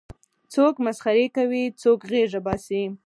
څوک 0.53 0.75
مسخرې 0.85 1.25
کوي 1.37 1.63
څوک 1.81 1.99
غېږه 2.09 2.39
باسي. 2.45 2.83